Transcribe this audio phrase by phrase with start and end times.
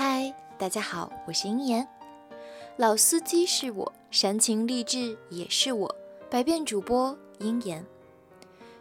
[0.00, 1.84] 嗨，大家好，我是英言。
[2.76, 5.92] 老司机是我，煽情励志也是我，
[6.30, 7.84] 百变主播英言。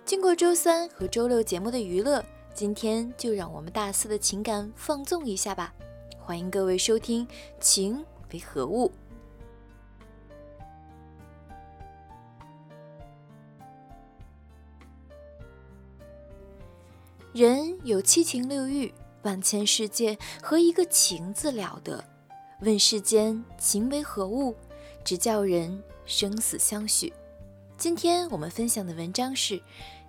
[0.06, 5.74] 经过周三和周六节目的娱乐，今天就让我们大肆的情感放纵一下吧。
[6.20, 7.26] 欢迎各位收听
[7.60, 8.92] 《情为何物》。
[17.34, 18.94] 人有七情六欲。
[19.24, 22.04] 万千世界和一个情字了得？
[22.62, 24.56] 问世间情为何物？
[25.04, 27.14] 只叫人生死相许。
[27.78, 29.62] 今天我们分享的文章是：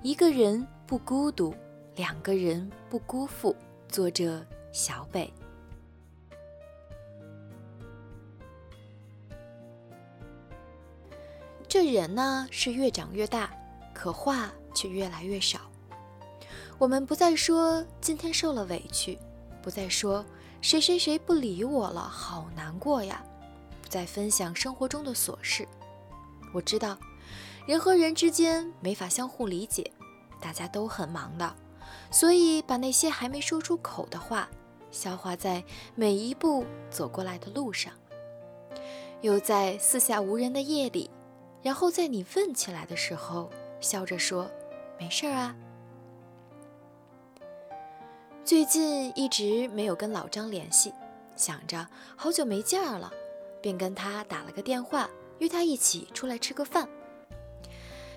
[0.02, 1.54] 一个人不孤独，
[1.96, 3.54] 两个人不辜负。
[3.88, 5.32] 作者小北。
[11.68, 13.50] 这人呢是越长越大，
[13.92, 15.70] 可话却越来越少。
[16.78, 19.18] 我们不再说今天受了委屈，
[19.60, 20.24] 不再说
[20.60, 23.20] 谁谁谁不理我了，好难过呀，
[23.82, 25.66] 不再分享生活中的琐事。
[26.54, 26.96] 我知道，
[27.66, 29.90] 人和人之间没法相互理解，
[30.40, 31.52] 大家都很忙的，
[32.12, 34.48] 所以把那些还没说出口的话，
[34.92, 35.64] 消化在
[35.96, 37.92] 每一步走过来的路上，
[39.20, 41.10] 又在四下无人的夜里，
[41.60, 44.48] 然后在你问起来的时候，笑着说
[44.96, 45.56] ：“没事儿啊。”
[48.48, 50.94] 最近一直没有跟老张联系，
[51.36, 53.12] 想着好久没见了，
[53.60, 55.06] 便跟他打了个电话，
[55.38, 56.88] 约他一起出来吃个饭。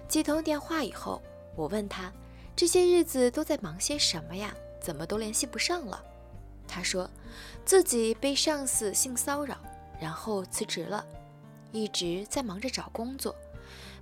[0.08, 1.22] 接通电话以后，
[1.54, 2.10] 我问他
[2.56, 4.56] 这些日子都在忙些什么呀？
[4.80, 6.02] 怎么都联系不上了？
[6.66, 7.12] 他说
[7.66, 9.58] 自己被上司性骚扰，
[10.00, 11.06] 然后辞职了，
[11.74, 13.36] 一直在忙着找工作，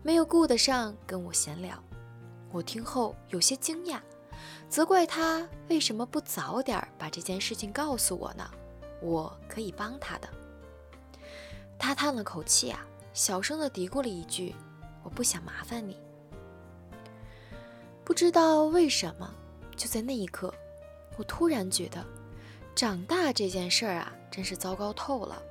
[0.03, 1.83] 没有顾得上跟我闲聊。
[2.51, 3.99] 我听后有些惊讶。
[4.69, 8.49] 责怪他为什么不早点把这件事情告诉我呢？
[9.01, 10.29] 我可以帮他的。
[11.77, 14.53] 他叹了口气啊，小声的嘀咕了一句
[15.03, 15.97] ：“我不想麻烦你。”
[18.03, 19.33] 不知道为什么，
[19.75, 20.53] 就在那一刻，
[21.17, 22.05] 我突然觉得，
[22.75, 25.41] 长大这件事儿啊，真是糟糕透了。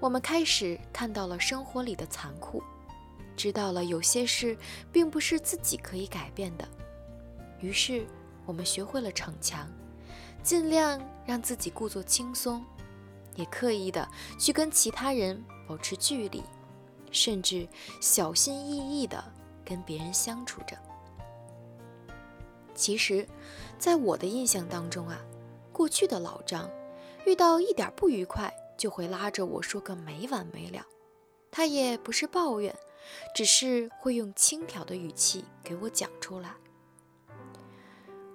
[0.00, 2.62] 我们开始看到了生活里的残酷，
[3.36, 4.56] 知道了有些事
[4.90, 6.68] 并不是自己可以改变的。
[7.60, 8.06] 于是，
[8.44, 9.68] 我们学会了逞强，
[10.42, 12.64] 尽量让自己故作轻松，
[13.34, 14.06] 也刻意的
[14.38, 16.42] 去跟其他人保持距离，
[17.10, 17.66] 甚至
[18.00, 19.22] 小心翼翼的
[19.64, 20.76] 跟别人相处着。
[22.74, 23.26] 其实，
[23.78, 25.18] 在我的印象当中啊，
[25.72, 26.70] 过去的老张
[27.24, 30.84] 遇到一点不愉快就会拉着我说个没完没了，
[31.50, 32.76] 他也不是抱怨，
[33.34, 36.54] 只是会用轻佻的语气给我讲出来。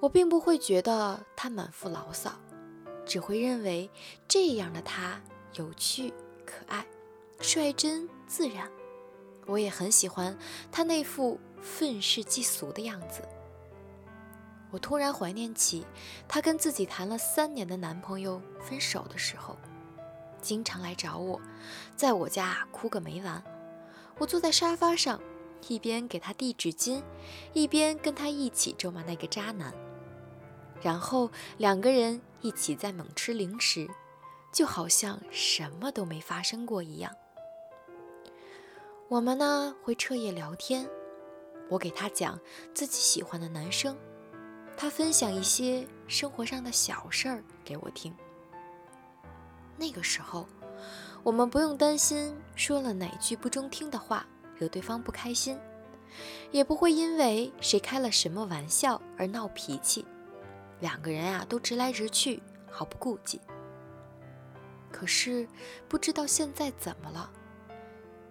[0.02, 2.34] 我并不会觉得他满腹牢骚，
[3.06, 3.88] 只会认为
[4.28, 5.22] 这样的他
[5.54, 6.12] 有趣、
[6.44, 6.84] 可爱、
[7.40, 8.68] 率真、自然。
[9.46, 10.36] 我也很喜欢
[10.72, 13.22] 他那副愤世嫉俗的样子。
[14.72, 15.86] 我突然怀念起
[16.28, 19.56] 他跟自己谈了三年的男朋友分手的时候，
[20.42, 21.40] 经常来找我，
[21.96, 23.44] 在我家哭个没完。
[24.18, 25.22] 我坐在沙发上，
[25.68, 27.04] 一边给他递纸巾，
[27.54, 29.72] 一边跟他一起咒骂那个渣男。
[30.82, 33.88] 然后两个人一起在猛吃零食，
[34.52, 37.12] 就好像什么都没发生过一样。
[39.08, 40.88] 我们呢会彻夜聊天，
[41.70, 42.40] 我给他讲
[42.74, 43.96] 自己喜欢的男生，
[44.76, 48.16] 他分享一些生活上的小事儿给我听。
[49.78, 50.48] 那个时候，
[51.24, 54.26] 我们不用担心说了哪句不中听的话
[54.58, 55.60] 惹对方不开心，
[56.52, 60.06] 也不会因为谁开了什么玩笑而闹脾气。
[60.82, 63.40] 两个人啊，都直来直去，毫不顾忌。
[64.92, 65.48] 可是
[65.88, 67.32] 不知道现在怎么了，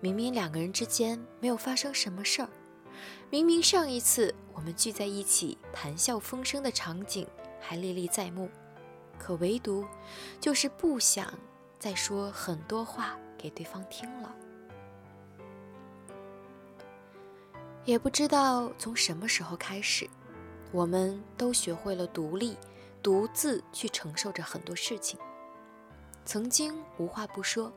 [0.01, 2.49] 明明两个人之间没有发生什么事儿，
[3.31, 7.27] 明明上一次我们聚在一起谈笑风生的场景
[7.59, 8.51] 还历历在目，
[9.19, 9.87] 可唯独
[10.39, 11.33] 就是不想
[11.79, 14.35] 再说很多话给对方听了。
[17.87, 20.09] 也不知道从什么时候开始。
[20.73, 22.57] 我们都学会了独立、
[23.03, 25.19] 独自去承受着很多事情。
[26.25, 27.73] 曾经无话不说、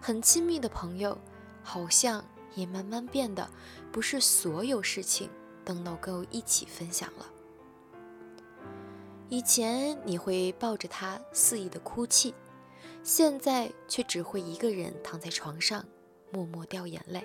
[0.00, 1.18] 很亲密的朋友，
[1.62, 2.24] 好像
[2.54, 3.48] 也慢慢变得
[3.90, 5.28] 不是所有事情
[5.64, 7.26] 都能够一起分享了。
[9.28, 12.34] 以前你会抱着他肆意的哭泣，
[13.02, 15.84] 现在却只会一个人躺在床上
[16.30, 17.24] 默默掉眼泪。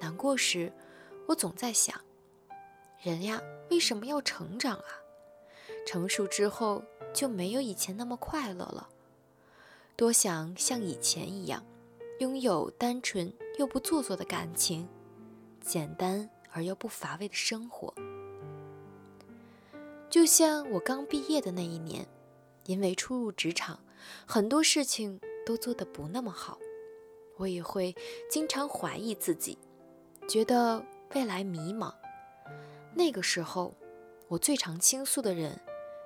[0.00, 0.72] 难过时，
[1.26, 2.00] 我总在想。
[3.02, 4.84] 人呀，为什么要成长啊？
[5.86, 8.90] 成熟之后就没有以前那么快乐了。
[9.96, 11.64] 多想像以前一样，
[12.18, 14.86] 拥有单纯又不做作的感情，
[15.62, 17.94] 简单而又不乏味的生活。
[20.10, 22.06] 就像我刚毕业的那一年，
[22.66, 23.80] 因为初入职场，
[24.26, 26.58] 很多事情都做得不那么好，
[27.38, 27.96] 我也会
[28.28, 29.56] 经常怀疑自己，
[30.28, 31.94] 觉得未来迷茫。
[32.94, 33.74] 那个时候，
[34.28, 35.60] 我最常倾诉的人，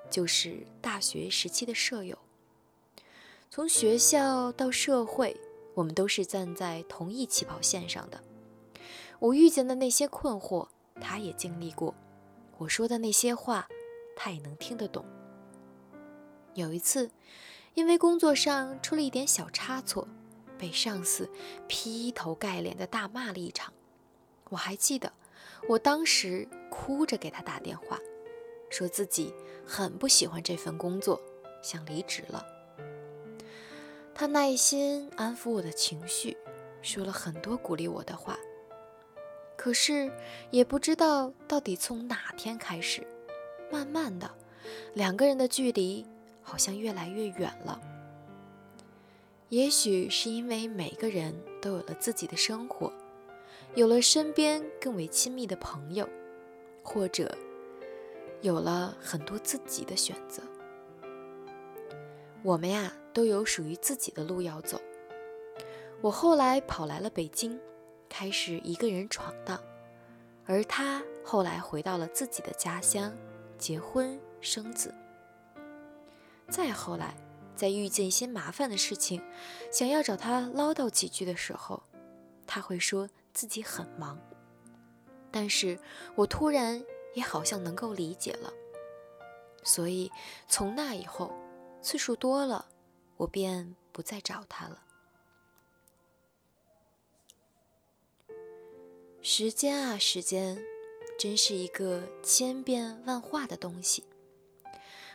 [0.09, 2.17] 就是大学时期的舍友。
[3.49, 5.39] 从学校到社会，
[5.73, 8.21] 我们都是站在同一起跑线上的。
[9.19, 10.67] 我遇见的那些困惑，
[10.99, 11.93] 他也经历过；
[12.57, 13.67] 我说的那些话，
[14.15, 15.05] 他也能听得懂。
[16.53, 17.11] 有一次，
[17.73, 20.07] 因为工作上出了一点小差错，
[20.57, 21.29] 被上司
[21.67, 23.73] 劈头盖脸的大骂了一场。
[24.49, 25.11] 我还记得，
[25.69, 27.97] 我当时哭着给他打电话，
[28.69, 29.33] 说自己
[29.65, 31.19] 很不喜欢这份工作，
[31.61, 32.45] 想离职了。
[34.13, 36.35] 他耐心安抚我的情绪，
[36.81, 38.37] 说了很多鼓励我的话。
[39.55, 40.11] 可是，
[40.51, 43.05] 也不知道到底从哪天开始。
[43.71, 44.29] 慢慢的，
[44.93, 46.05] 两个人的距离
[46.43, 47.79] 好像越来越远了。
[49.49, 52.91] 也许是因为每个人都有了自己的生活，
[53.75, 56.07] 有了身边更为亲密的朋友，
[56.85, 57.35] 或者
[58.41, 60.41] 有了很多自己的选择。
[62.43, 64.79] 我们呀，都有属于自己的路要走。
[66.01, 67.59] 我后来跑来了北京，
[68.07, 69.59] 开始一个人闯荡，
[70.45, 73.11] 而他后来回到了自己的家乡。
[73.57, 74.93] 结婚生子，
[76.49, 77.15] 再后来，
[77.55, 79.23] 在遇见一些麻烦的事情，
[79.71, 81.81] 想要找他唠叨几句的时候，
[82.45, 84.19] 他会说自己很忙。
[85.35, 85.77] 但是
[86.15, 86.81] 我突然
[87.13, 88.53] 也好像能够理解了，
[89.65, 90.09] 所以
[90.47, 91.33] 从那以后，
[91.81, 92.69] 次数多了，
[93.17, 94.81] 我便不再找他了。
[99.21, 100.63] 时间啊，时间。
[101.17, 104.03] 真是一个千变万化的东西。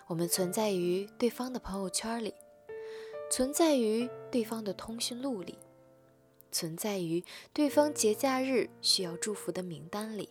[0.06, 2.32] 我们存在于对方的朋友圈里，
[3.30, 5.58] 存在于对方的通讯录里，
[6.50, 10.28] 存在于对方节假日需要祝福的名单里，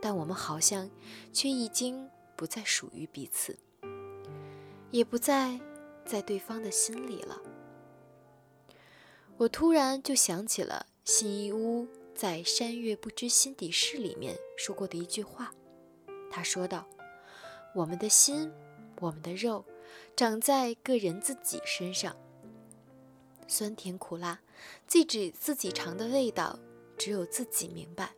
[0.00, 0.90] 但我们好像
[1.32, 3.58] 却已经不再属于彼此，
[4.90, 5.60] 也不再
[6.04, 7.40] 在对方的心里了。
[9.36, 11.86] 我突然就想起了新一屋。
[12.14, 15.52] 在《山月不知心底事》里面说过的一句话，
[16.30, 16.88] 他说道
[17.76, 18.50] ：“我们的心，
[19.00, 19.62] 我们的肉，
[20.16, 22.16] 长在个人自己身上。
[23.46, 24.40] 酸甜苦辣，
[24.86, 26.58] 自己自己尝的味道，
[26.96, 28.12] 只有自己明白。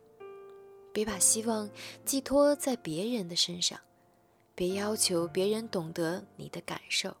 [0.91, 1.69] 别把希望
[2.03, 3.79] 寄托在别人的身上，
[4.55, 7.15] 别要求别人懂得你的感受。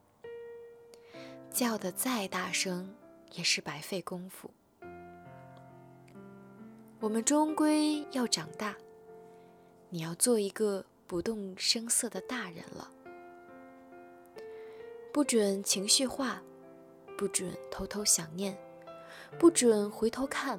[1.51, 2.93] 叫得再大声，
[3.33, 4.51] 也是白费功夫。”
[6.99, 8.75] 我们终归要长大，
[9.89, 12.91] 你要做一个不动声色的大人了。
[15.13, 16.43] 不准情绪化，
[17.19, 18.57] 不准偷偷想念，
[19.37, 20.57] 不准回头看，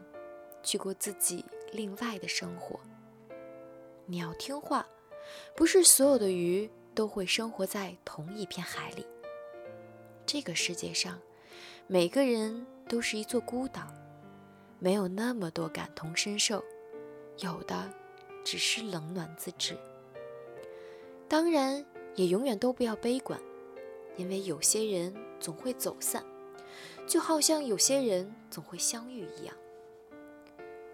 [0.62, 1.43] 去过自己
[1.73, 2.79] 另外的生活。
[4.05, 4.87] 你要听话，
[5.56, 9.06] 不是所有的鱼都会生活在同一片海里。
[10.27, 11.19] 这个世界上，
[11.87, 13.87] 每个人都是一座孤岛。
[14.79, 16.63] 没有那么多感同身受，
[17.39, 17.91] 有的
[18.44, 19.75] 只是冷暖自知。
[21.27, 21.82] 当然，
[22.17, 23.41] 也永远都不要悲观，
[24.19, 26.23] 因为有些人总会走散，
[27.10, 29.56] 就好像有些人总会相遇一样。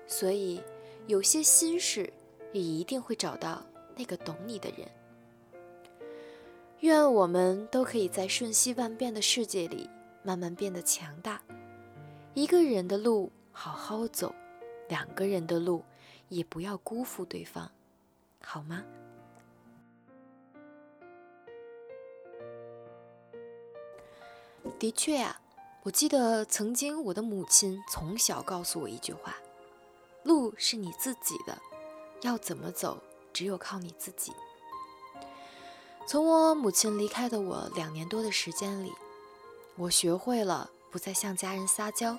[0.06, 0.62] 所以，
[1.06, 2.11] 有些心事
[2.52, 3.62] 也一定会找到
[3.94, 4.88] 那个懂你的人。
[6.80, 9.90] 愿我们都可以在瞬息万变的世界里
[10.23, 11.42] 慢慢变得强大。
[12.32, 13.30] 一个人的路。
[13.58, 14.35] 好好走，
[14.87, 15.82] 两个人的路
[16.28, 17.70] 也不要辜负对方，
[18.42, 18.85] 好吗？
[24.78, 25.40] 的确呀，
[25.87, 29.37] 我记得曾经我的母亲从小告诉我一句话：
[30.25, 31.57] 路是你自己的，
[32.23, 33.00] 要怎么走，
[33.33, 34.33] 只有靠你自己。
[36.05, 38.93] 从我母亲离开的我两年多的时间里，
[39.76, 42.19] 我学会了不再向家人撒娇。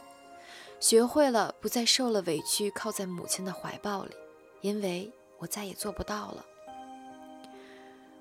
[0.80, 4.16] 学会了不再受了委屈，靠在母亲的怀抱里，
[4.62, 6.46] 因为我再也做不到了。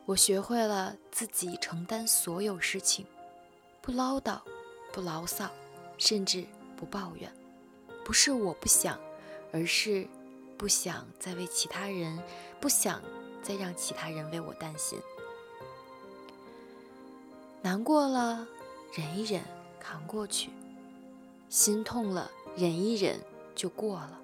[0.07, 3.07] 我学会了自己承担所有事情，
[3.81, 4.41] 不唠叨，
[4.97, 5.51] 不牢骚，
[5.99, 7.31] 甚至不抱怨。
[8.03, 8.99] 不是我不想，
[9.53, 10.09] 而是
[10.57, 12.19] 不想再为其他人，
[12.63, 13.03] 不想
[13.43, 14.99] 再让其他人为我担心。
[17.61, 18.49] 难过了，
[18.95, 19.43] 忍一忍，
[19.79, 20.49] 扛过去；
[21.51, 23.21] 心痛了，忍一忍，
[23.55, 24.19] 就过了。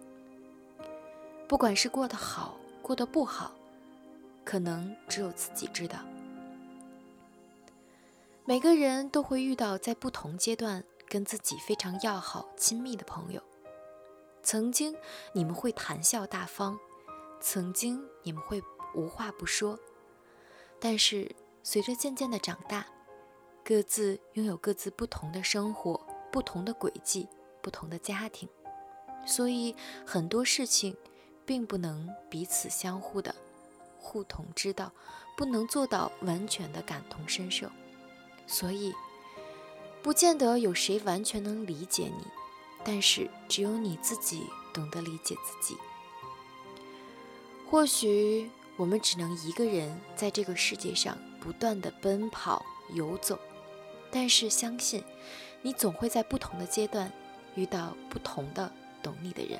[1.47, 3.53] 不管是过得好，过得不好，
[4.43, 5.99] 可能只有自己知道。
[8.45, 13.41] 每个人都会遇到在不同阶段跟自己非常要好、亲密的朋友。
[14.43, 14.97] 曾经
[15.33, 16.77] 你们会谈笑大方，
[17.41, 18.61] 曾经你们会
[18.97, 19.79] 无话不说，
[20.81, 21.33] 但是
[21.63, 22.85] 随着渐渐的长大。
[23.65, 27.29] 各自拥有各自不同的生活、不同的轨迹、
[27.63, 28.49] 不同的家庭，
[29.25, 30.97] 所以很多事情
[31.47, 33.33] 并不能彼此相互的
[33.97, 34.91] 互同知道，
[35.37, 37.71] 不能做到完全的感同身受，
[38.47, 38.93] 所以
[40.03, 42.27] 不见得有谁完全能理解你，
[42.85, 45.77] 但是只有你自己懂得理解自己。
[47.71, 53.39] 或许我们只能一个人在这个世界上不断的奔跑游走。
[54.11, 55.03] 但是相信，
[55.63, 57.11] 你总会在不同的阶段
[57.55, 58.71] 遇到不同的
[59.03, 59.59] 懂你的人。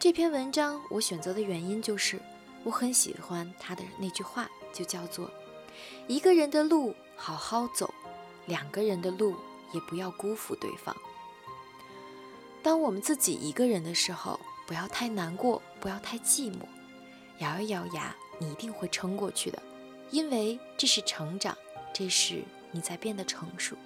[0.00, 2.20] 这篇文章我选择的原因就是，
[2.64, 5.30] 我很喜欢他的那句话，就叫做
[6.06, 7.92] “一个人的路好好走，
[8.46, 9.36] 两个人的路
[9.72, 10.96] 也不要辜负对方”。
[12.62, 16.60] 当我们自己一个人的时候，不要太难过，不要太寂寞，
[17.38, 19.62] 咬一咬牙，你一定会撑过去的，
[20.10, 21.56] 因为这是成长。
[21.92, 23.76] 这是你在变得成熟。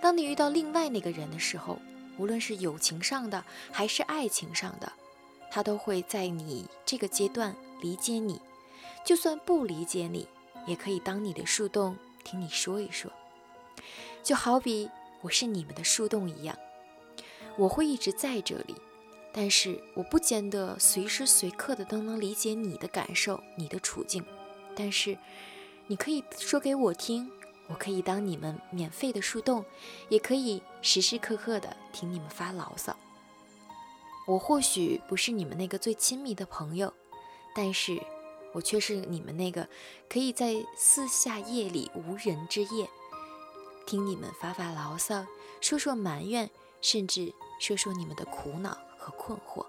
[0.00, 1.78] 当你遇到另外那个人的时候，
[2.16, 4.92] 无论是友情上的还是爱情上的，
[5.50, 8.40] 他都会在你这个阶段理解你。
[9.04, 10.28] 就算不理解你，
[10.66, 13.10] 也可以当你的树洞，听你说一说。
[14.22, 14.90] 就好比
[15.20, 16.56] 我是你们的树洞一样，
[17.56, 18.74] 我会一直在这里，
[19.32, 24.24] 但是我不见得随时随刻的都能理解你的感受、你的处境，
[24.76, 25.16] 但是。
[25.88, 27.30] 你可以说给我听，
[27.66, 29.62] 我可以当你们免费的树洞，
[30.08, 32.96] 也可以时时刻刻的听你们发牢骚。
[34.26, 36.94] 我或许不是你们那个最亲密的朋友，
[37.54, 38.00] 但是
[38.52, 39.68] 我却是你们那个
[40.08, 42.88] 可以在四下夜里无人之夜，
[43.86, 45.26] 听你们发发牢骚，
[45.60, 49.66] 说说埋怨，甚至说说你们的苦恼和困惑。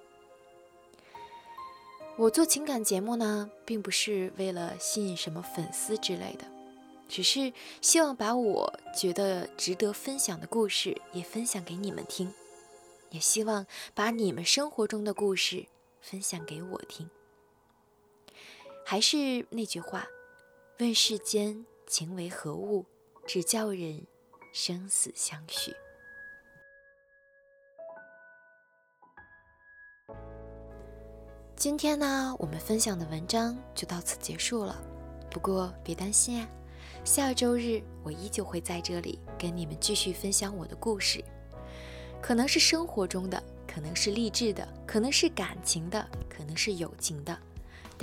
[2.15, 6.45] 我做情感节目呢，并不是为了吸引什么粉丝之类的，
[7.09, 12.31] 只是希望把我觉得值得分享的故事也分享给你们听，
[13.09, 15.65] 也希望把你们生活中的故事
[16.01, 17.09] 分享给我听。
[18.85, 20.05] 还是那句话，
[20.79, 22.85] 问世间情为何物，
[23.25, 24.05] 只叫人
[24.51, 25.73] 生死相许。
[31.55, 34.83] 今天呢，我们分享的文章就到此结束了。
[35.31, 36.49] 不过别担心啊，
[37.05, 41.23] 下周日我依旧会在这里跟你们继续分享我的故事，
[42.21, 47.39] 可能是生活中的，可能是励志的，可能是感情的，可能是友情的。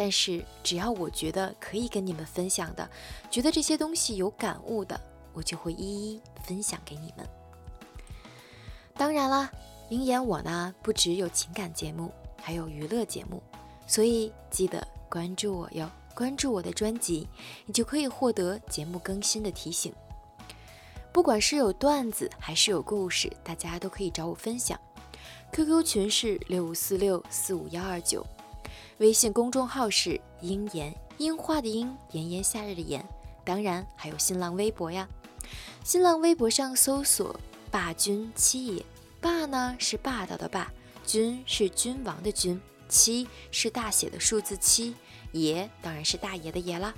[0.00, 2.90] 但是只要我觉得可以跟你们分享的，
[3.30, 4.98] 觉得这些东西有感悟的，
[5.34, 7.28] 我就会一一分享给你们。
[8.94, 9.50] 当然啦，
[9.90, 12.10] 鹰眼我呢，不只有情感节目。
[12.40, 13.42] 还有娱乐节目，
[13.86, 15.86] 所以记得关注我哟！
[16.14, 17.28] 关注我的专辑，
[17.66, 19.92] 你就可以获得节目更新的提醒。
[21.12, 24.80] 不管是有段子还是有故事，大家都可以找我分享。
[25.52, 28.26] QQ 群是六五四六四五幺二九，
[29.00, 33.02] 微信公众号是鹰言樱花的樱，炎炎夏日的炎。
[33.46, 35.08] 当然还有新浪微博呀，
[35.82, 37.40] 新浪微博上搜索
[37.72, 38.84] “霸君七爷”，
[39.18, 40.70] 霸呢是霸道的霸。
[41.06, 44.94] 君是君王的君，七是大写的数字七，
[45.32, 46.92] 爷当然是大爷的爷啦。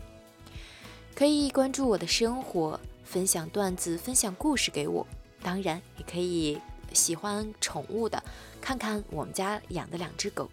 [1.14, 5.06] 可以关注我的生活，分享段子，分享故事给我。
[5.40, 6.60] 当然也可以
[6.92, 8.20] 喜欢宠物的，
[8.60, 10.50] 看看我们家养的两只狗。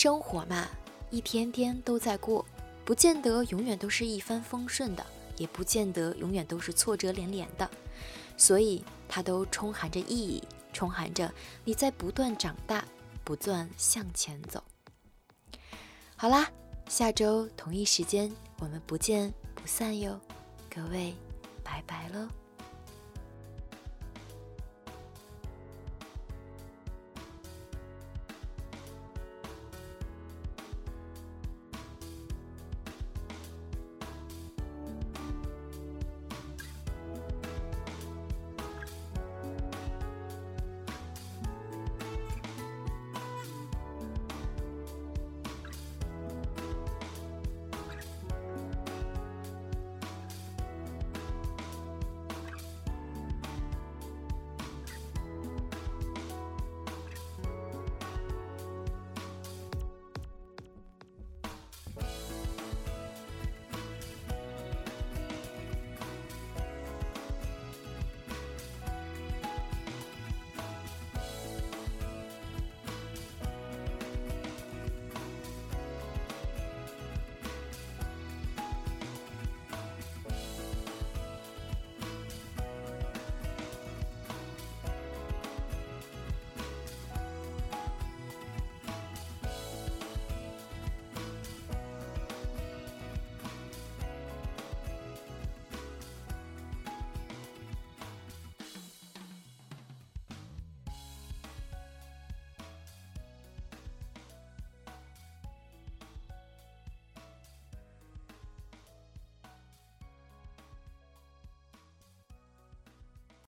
[0.00, 0.68] 生活嘛，
[1.10, 2.46] 一天天都在过，
[2.84, 5.04] 不见得永远都是一帆风顺的，
[5.36, 7.68] 也不见得永远都是挫折连连的，
[8.36, 10.40] 所以它都充含着意义。
[10.72, 12.84] 充含着你在不断长大，
[13.24, 14.62] 不断向前走。
[16.14, 16.48] 好啦，
[16.88, 20.20] 下周同一时间我们不见不散哟，
[20.72, 21.12] 各位，
[21.64, 22.37] 拜拜喽。